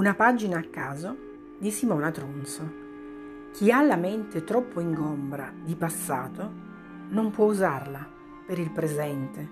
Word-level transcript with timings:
Una 0.00 0.14
pagina 0.14 0.56
a 0.56 0.62
caso 0.62 1.14
di 1.58 1.70
Simona 1.70 2.10
Tronzo. 2.10 2.72
Chi 3.52 3.70
ha 3.70 3.82
la 3.82 3.96
mente 3.96 4.44
troppo 4.44 4.80
ingombra 4.80 5.52
di 5.62 5.74
passato 5.74 6.50
non 7.10 7.30
può 7.30 7.44
usarla 7.44 8.08
per 8.46 8.58
il 8.58 8.70
presente. 8.70 9.46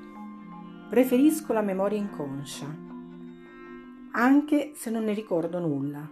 Preferisco 0.89 1.53
la 1.53 1.61
memoria 1.61 1.99
inconscia, 1.99 2.65
anche 4.13 4.73
se 4.75 4.89
non 4.89 5.05
ne 5.05 5.13
ricordo 5.13 5.59
nulla. 5.59 6.09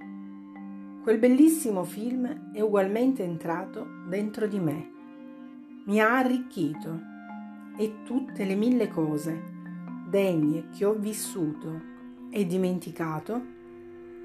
Quel 1.03 1.19
bellissimo 1.19 1.85
film 1.85 2.53
è 2.53 2.61
ugualmente 2.61 3.23
entrato 3.23 3.87
dentro 4.07 4.47
di 4.47 4.61
me. 4.61 4.91
Mi 5.87 5.99
ha 5.99 6.15
arricchito 6.19 7.01
e 7.79 8.03
tutte 8.05 8.45
le 8.45 8.55
mille 8.55 8.89
cose 8.89 9.43
degne 10.07 10.69
che 10.77 10.85
ho 10.85 10.93
vissuto 10.93 11.81
e 12.29 12.45
dimenticato 12.45 13.56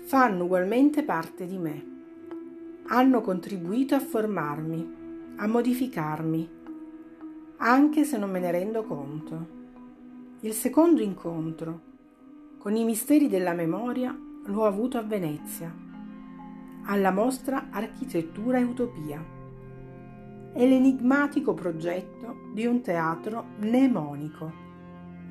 fanno 0.03 0.45
ugualmente 0.45 1.03
parte 1.03 1.45
di 1.45 1.57
me. 1.57 1.89
Hanno 2.87 3.21
contribuito 3.21 3.95
a 3.95 3.99
formarmi, 3.99 4.99
a 5.37 5.47
modificarmi, 5.47 6.49
anche 7.57 8.03
se 8.03 8.17
non 8.17 8.31
me 8.31 8.39
ne 8.39 8.51
rendo 8.51 8.83
conto. 8.83 9.59
Il 10.41 10.53
secondo 10.53 11.01
incontro 11.01 11.89
con 12.57 12.75
i 12.75 12.83
misteri 12.83 13.27
della 13.27 13.53
memoria 13.53 14.17
l'ho 14.45 14.65
avuto 14.65 14.97
a 14.97 15.03
Venezia, 15.03 15.73
alla 16.85 17.11
mostra 17.11 17.67
Architettura 17.69 18.57
e 18.57 18.63
Utopia. 18.63 19.23
È 20.53 20.67
l'enigmatico 20.67 21.53
progetto 21.53 22.49
di 22.53 22.65
un 22.65 22.81
teatro 22.81 23.45
mnemonico, 23.59 24.51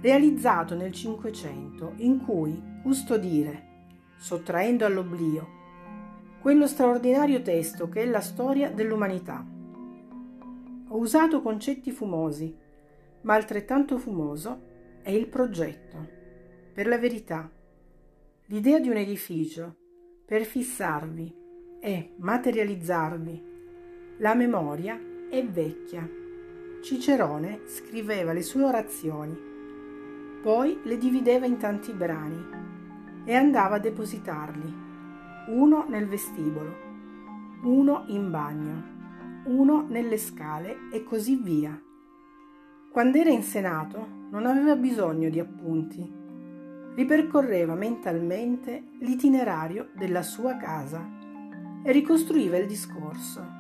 realizzato 0.01 0.75
nel 0.75 0.93
Cinquecento, 0.93 1.93
in 1.97 2.25
cui 2.25 2.63
custodire 2.83 3.70
sottraendo 4.21 4.85
all'oblio 4.85 5.59
quello 6.43 6.67
straordinario 6.67 7.41
testo 7.41 7.89
che 7.89 8.03
è 8.03 8.07
la 8.07 8.21
storia 8.21 8.71
dell'umanità. 8.71 9.45
Ho 10.89 10.97
usato 10.97 11.41
concetti 11.41 11.91
fumosi, 11.91 12.55
ma 13.23 13.35
altrettanto 13.35 13.97
fumoso 13.99 14.99
è 15.03 15.11
il 15.11 15.27
progetto. 15.27 16.09
Per 16.73 16.87
la 16.87 16.99
verità, 16.99 17.51
l'idea 18.47 18.79
di 18.79 18.89
un 18.89 18.97
edificio 18.97 19.77
per 20.25 20.45
fissarvi 20.45 21.35
e 21.81 22.15
materializzarvi. 22.17 23.45
La 24.19 24.35
memoria 24.35 24.99
è 25.31 25.45
vecchia. 25.47 26.09
Cicerone 26.83 27.61
scriveva 27.67 28.33
le 28.33 28.43
sue 28.43 28.65
orazioni, 28.65 29.39
poi 30.43 30.81
le 30.85 30.97
divideva 30.97 31.45
in 31.45 31.59
tanti 31.59 31.93
brani 31.93 32.70
e 33.25 33.35
andava 33.35 33.77
a 33.77 33.79
depositarli, 33.79 34.75
uno 35.49 35.85
nel 35.89 36.07
vestibolo, 36.07 36.75
uno 37.63 38.05
in 38.07 38.31
bagno, 38.31 38.99
uno 39.45 39.85
nelle 39.89 40.17
scale 40.17 40.89
e 40.93 41.05
così 41.05 41.37
via. 41.37 41.79
Quando 42.91 43.19
era 43.19 43.31
in 43.31 43.43
Senato 43.43 44.07
non 44.31 44.47
aveva 44.47 44.77
bisogno 44.77 45.29
di 45.29 45.39
appunti, 45.39 46.19
ripercorreva 46.95 47.75
mentalmente 47.75 48.89
l'itinerario 49.01 49.91
della 49.95 50.23
sua 50.23 50.57
casa 50.57 51.07
e 51.83 51.93
ricostruiva 51.93 52.57
il 52.57 52.67
discorso. 52.67 53.59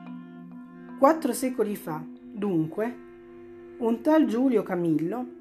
Quattro 0.99 1.33
secoli 1.33 1.77
fa, 1.77 2.03
dunque, 2.33 3.09
un 3.79 4.01
tal 4.03 4.27
Giulio 4.27 4.63
Camillo 4.63 5.39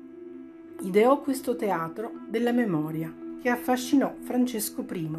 ideò 0.82 1.20
questo 1.22 1.56
teatro 1.56 2.12
della 2.30 2.54
memoria 2.54 3.28
che 3.42 3.50
affascinò 3.50 4.16
Francesco 4.22 4.86
I, 4.92 5.10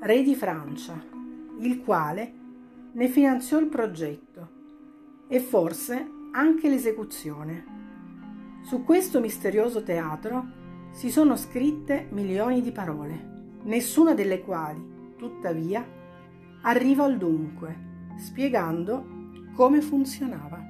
re 0.00 0.22
di 0.22 0.34
Francia, 0.34 1.02
il 1.58 1.80
quale 1.82 2.32
ne 2.92 3.08
finanziò 3.08 3.58
il 3.58 3.66
progetto 3.66 4.48
e 5.28 5.38
forse 5.40 6.08
anche 6.32 6.68
l'esecuzione. 6.68 7.78
Su 8.62 8.84
questo 8.84 9.20
misterioso 9.20 9.82
teatro 9.82 10.58
si 10.92 11.10
sono 11.10 11.36
scritte 11.36 12.08
milioni 12.10 12.62
di 12.62 12.72
parole, 12.72 13.58
nessuna 13.64 14.14
delle 14.14 14.40
quali, 14.40 15.14
tuttavia, 15.16 15.86
arriva 16.62 17.04
al 17.04 17.16
dunque, 17.16 17.88
spiegando 18.16 19.18
come 19.54 19.80
funzionava. 19.80 20.69